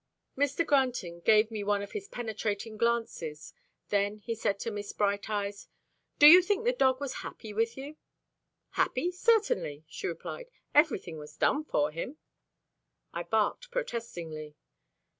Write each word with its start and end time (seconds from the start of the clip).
Mr. 0.35 0.65
Granton 0.65 1.19
gave 1.19 1.51
me 1.51 1.63
one 1.63 1.83
of 1.83 1.91
his 1.91 2.07
penetrating 2.07 2.75
glances, 2.75 3.53
then 3.89 4.17
he 4.17 4.33
said 4.33 4.59
to 4.61 4.71
Miss 4.71 4.93
Bright 4.93 5.29
Eyes, 5.29 5.67
"Do 6.17 6.25
you 6.25 6.41
think 6.41 6.65
the 6.65 6.71
dog 6.73 6.99
was 6.99 7.13
happy 7.21 7.53
with 7.53 7.77
you?" 7.77 7.97
"Happy, 8.71 9.11
certainly," 9.11 9.85
she 9.87 10.07
replied. 10.07 10.49
"Everything 10.73 11.19
was 11.19 11.37
done 11.37 11.63
for 11.65 11.91
him." 11.91 12.17
I 13.13 13.21
barked 13.21 13.69
protestingly. 13.69 14.55